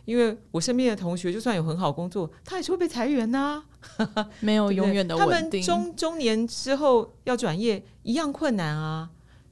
[0.05, 3.63] 因为我身边的同学，就算有很好工作，他也是会被裁员呐、
[3.99, 5.63] 啊， 没有永远的稳定。
[5.63, 9.11] 他们中中年之后要转业一样困难啊，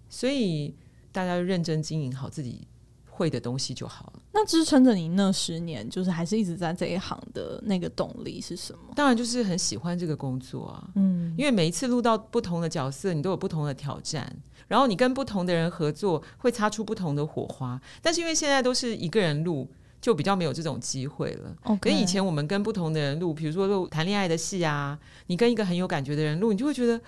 [0.09, 0.75] 所以
[1.13, 2.67] 大家就认真经营好自己
[3.09, 4.23] 会的东西就好了。
[4.33, 8.93] 那支撑着你那十年，就是还是一直在这一行的那个动力是什么？
[8.97, 14.37] 当然就是很喜欢这个工作啊，嗯，因为每一次录到不同的角色，你都有不同的挑战，
[14.69, 17.81] 然后你跟不同的人合作，会擦出不同的火花。
[18.03, 19.69] 但是因为现在都是一个人录。
[20.03, 21.55] 就比较没有这种机会了。
[21.63, 21.79] Okay.
[21.79, 26.99] 可以前我们跟不同的人录，比如说录谈恋爱的戏啊，你跟一个很有感觉的人录，你就会觉得，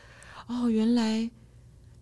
[0.46, 1.30] 哦，原来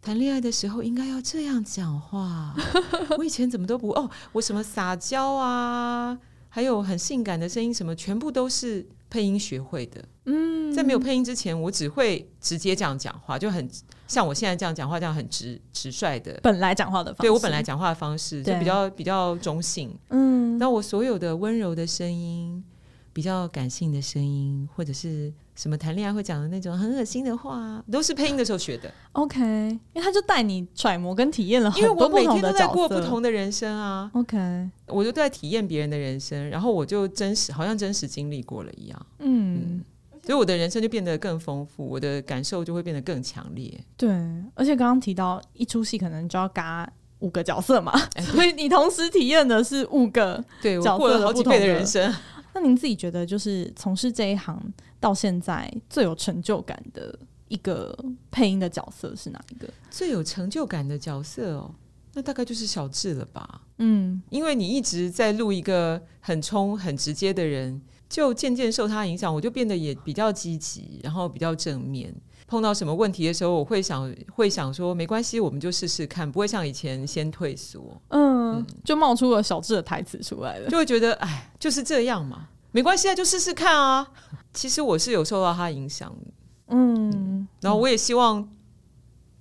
[0.02, 2.56] 谈恋爱的时候应该要这样讲话。
[3.16, 6.18] 我以前怎么都不哦，我什么撒娇啊，
[6.48, 10.02] 还有很性感的声音，什么全部都是配音学会的。
[10.24, 13.68] 嗯，在没有配音之前，我只会直接这样讲话，就很。
[14.06, 19.96] 像我现在这样讲话，这样很直直率的，本来讲话的方式，对我本来讲话的方式就比较比较中性。
[20.08, 22.64] 嗯，那我所有的温柔的声音，
[23.12, 28.92] 比较感性的声音，或者是什么谈恋爱会讲的那种很恶心的话，都是配音的时候学的。
[29.12, 34.10] OK，因为他就带你揣摩跟体验了很多不同的，因为我每天都在过不同的人生啊。
[34.14, 39.06] OK，我就在体验别人的人生，然后我就真实好像真实经历过了一样。
[39.18, 39.60] 嗯。
[39.62, 39.84] 嗯
[40.22, 43.72] 所以我的人生就变得更丰富，我的感受就会变得更强烈。
[43.96, 44.10] 对，
[44.54, 46.88] 而且刚刚提到一出戏可能就要嘎
[47.20, 52.14] 五个角色嘛，欸、 所以你同时体验的是五个对，我过了好几倍的人生。
[52.52, 54.62] 那您自己觉得，就是从事这一行
[55.00, 57.98] 到现在最有成就感的一个
[58.30, 59.68] 配音的角色是哪一个？
[59.90, 61.74] 最有成就感的角色哦，
[62.14, 63.62] 那大概就是小智了吧？
[63.78, 67.80] 嗯，因为你一直在录一个很冲、很直接的人。
[68.10, 72.12] 就渐渐受他影响，我就变得也比较积极，然后比较正面。
[72.48, 78.02] 碰到什么问题的时候，我会想，会想说没关系，我们就试试看，不会像以前先退缩。
[78.08, 84.12] 嗯，嗯，就冒出了小智的台词出来了，就会觉得哎，就是这样嘛，没关系啊，就试试看啊。
[84.52, 86.32] 其实我是有受到他影响的，
[86.68, 88.48] 嗯，嗯，然后我也希望，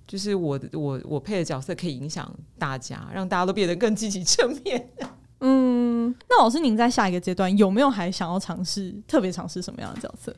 [0.06, 4.90] 就是我的我我配的角色可以影响大家，让大家都变得更积极正面。
[5.40, 10.34] 嗯，那老师，您在下一个阶段有没有还想要尝试特别尝试什么样的角色？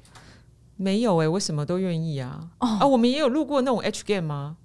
[0.76, 2.48] 没有哎、欸，我什么都愿意啊。
[2.60, 4.56] 哦、啊，我们也有录过那种 H game 吗？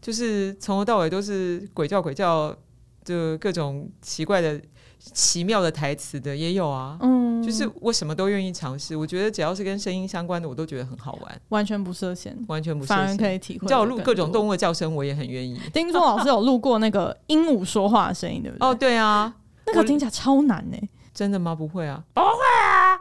[0.00, 2.56] 就是从头到尾都是鬼叫鬼叫，
[3.04, 4.60] 就各种奇怪的、
[5.00, 6.96] 奇妙的台词的也有啊。
[7.00, 8.94] 嗯，就是我什么都愿意尝试。
[8.94, 13.66] 我觉得只要是跟声音相关的，我都觉得很好玩，完全不设限，完全不设限，反而可以体会。
[13.66, 15.58] 叫我录各种动物的叫声，我也很愿意。
[15.72, 18.66] 听说老师有录过那个鹦鹉说话的声音，对不对？
[18.68, 19.34] 哦，对啊。
[19.66, 21.54] 那个听起来超难呢、欸，真的吗？
[21.54, 22.28] 不会啊，不会
[22.64, 22.98] 啊，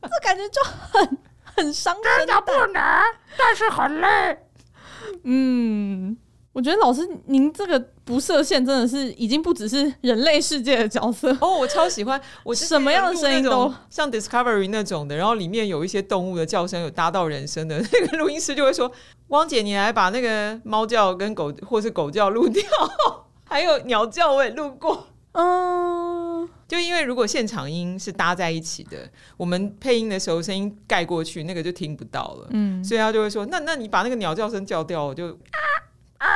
[0.00, 2.26] 这感觉就很很伤身。
[2.26, 3.02] 真的不难，
[3.36, 4.38] 但是很累。
[5.24, 6.16] 嗯，
[6.52, 11.58] 我觉得老师您这个不设限，真的是已经不只是人类世界的角色哦。
[11.58, 18.90] 我超喜欢，我什么样的声音都像 Discovery 那种的，然后里面有一些动物的叫声有搭到人声的， 那个录音师就会说
[19.28, 22.62] ：“汪姐，你来把那个猫叫跟狗或是狗叫录掉，
[23.44, 28.98] 还有鸟叫我也录过。”嗯，就因为如果现场音是搭在一起的，
[29.36, 32.46] 我们配音的时候声音盖过去，那个就听不到了。
[32.52, 35.60] 嗯，所以他就会说：“那那你把那个鸟叫声叫掉，我就啊
[36.18, 36.32] 啊啊，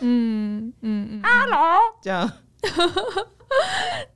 [0.00, 2.30] 嗯嗯嗯，Hello，这样，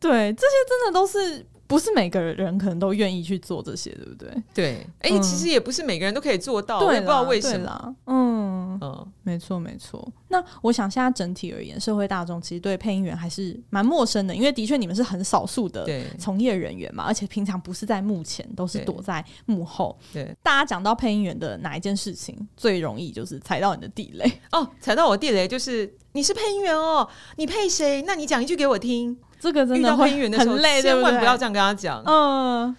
[0.01, 4.43] 对，这些真的都是。”不是每个人可能都愿意去做这些，对不对？
[4.55, 7.97] 对，哎、欸，嗯、其实也不是每个人都可以做到，我也不知道为什么。
[8.07, 10.07] 嗯嗯，没错没错。
[10.29, 15.87] 那我想现在整体而言，社会大众其实对配音员还是蛮陌生的，因为的确你们是很少数的
[16.19, 19.97] 从业人员嘛，而且平常不是在幕前，都是躲在幕后。
[20.13, 24.41] 对，对大家讲到配音员的哪一件事情最容易就是踩到你的地雷？
[24.53, 28.03] 哦，踩到我地雷就是你是配音员哦，你配谁？
[28.03, 29.17] 那你讲一句给我听。
[29.47, 32.03] 这个真的会很累，千万不要这样跟他讲。
[32.05, 32.75] 嗯，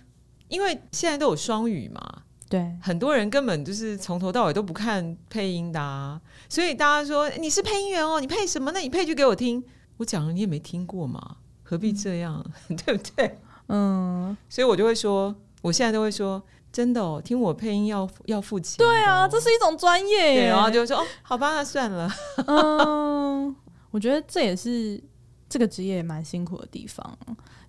[0.49, 2.01] 因为现在都有双语嘛，
[2.49, 8.71] 对，很多人根本就是从头到尾都不看配音的啊，所以大家说你是配音员哦，你配什么？
[8.73, 9.63] 那你配句给我听。
[9.95, 12.45] 我讲了你也没听过嘛，何必这样？
[12.67, 13.39] 嗯、对不对？
[13.69, 16.43] 嗯，所以我就会说，我现在都会说，
[16.73, 18.75] 真的哦，听我配音要要付钱。
[18.77, 20.49] 对啊，这是一种专业耶。
[20.49, 22.11] 然后就会说哦，好吧，那算了。
[22.45, 23.55] 嗯，
[23.91, 25.01] 我觉得这也是。
[25.49, 27.17] 这个职业也蛮辛苦的地方，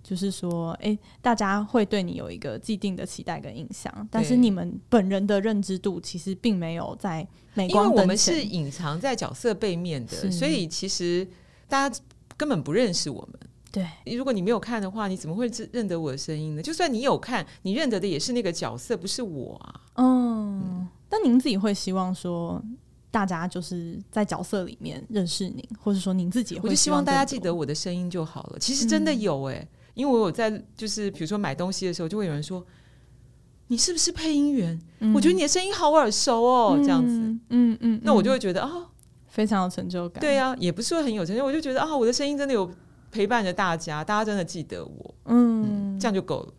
[0.03, 11.27] 就是说，哎，大家会对你有一个既定的期待跟印象，但是你们本人的认知度其实并没有在因为我们是隐藏在角色背面的，所以其实
[11.67, 11.99] 大家
[12.35, 13.39] 根本不认识我们。
[13.71, 16.61] 对，如果你没有看的话，你怎么会认得我的声音呢？
[16.61, 19.81] 就算你有看，你认得的也是那个角色，不是我啊。
[19.95, 22.59] 嗯，嗯，但您自己会希望说，
[23.11, 28.59] 大家就是在角色里面认识您，或者说您自己会，我就希望大家记得我的声音就好了。
[28.59, 32.65] 其实真的有哎、欸嗯，因为我有在，就是比如说买东西的时候，就会有人说，
[33.67, 34.79] 你是不是配音员？
[34.99, 38.87] 嗯、我觉得你的声音好耳熟哦，嗯、这样子，嗯嗯，嗯，那我就会觉得啊、哦，
[39.27, 40.19] 非常有成就感。
[40.21, 42.69] 对啊，也不是说很有成就，我就觉得啊，我的声音真的有。
[43.11, 46.53] 陪伴着大家，大家真的记得我，嗯，嗯，这样就够了。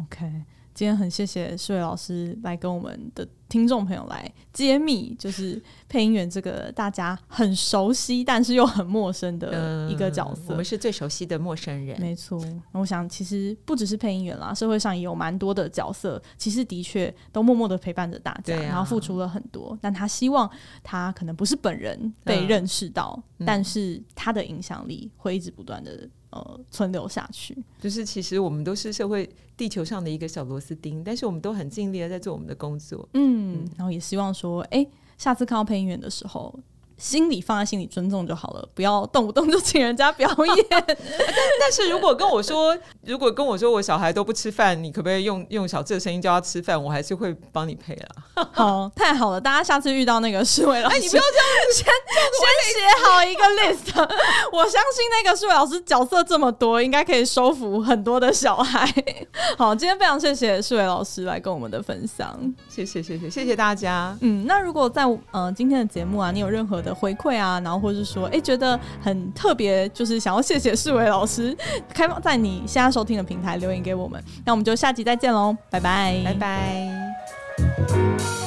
[0.00, 0.28] OK，
[0.74, 10.44] 今天很谢谢四位老师来跟我们的听众朋友来揭秘，就是配音员这个大家很熟悉，但是又很陌生的一个角色。
[10.44, 12.42] 嗯、我们是最熟悉的陌生人，没错。
[12.72, 19.78] 我想，其实不只是配音员啦，社会上也有蛮多的角色，其实的确都默默的陪伴着大家，啊，然后付出了很多。
[19.82, 20.50] 但他希望
[20.82, 26.08] 他可能不是本人被认识到，嗯、但是他的影响力会一直不断的。
[26.32, 36.58] 呃，存留下去，就是其实我们都是社会地球上的一个小螺丝钉，但是我们都很尽力的在做我们的工作，嗯，嗯，然后也希望说，哎，下次看到配音员的时候。
[37.02, 40.66] 心里放在心里，尊重就好了，不要动不动就请人家表演。
[41.60, 46.80] 但是如果跟我说，如果跟我说我小孩都不吃饭，你可不可以用用小智的声音叫他吃饭？
[46.80, 48.46] 我还是会帮你配了。
[48.54, 51.84] 好，太好了，大家下次遇到那个世伟老师，哎，你不要这样子，先
[52.38, 54.08] 先写好一个 list。
[54.52, 58.88] 我相信那个世伟老师角色这么多，应该可以收服很多的小孩。
[59.58, 62.38] 好，今天非常谢谢世伟老师来跟我们的分享，
[62.68, 64.16] 谢谢谢谢谢谢大家。
[64.20, 71.56] 嗯，那如果在呃今天的节目啊，你有任何的回馈啊，然后或者是说，哎，觉得很特别，就是想要谢谢世伟老师
[71.92, 74.22] 开放在你现在收听的平台留言给我们。
[74.44, 78.41] 那我们就下集再见喽，拜拜，拜拜。